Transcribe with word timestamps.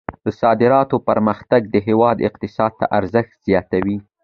د 0.25 0.27
صادراتو 0.41 0.95
پراختیا 1.07 1.57
د 1.73 1.75
هیواد 1.87 2.17
اقتصاد 2.27 2.71
ته 2.79 2.85
ارزښت 2.97 3.31
زیاتوي. 3.47 3.97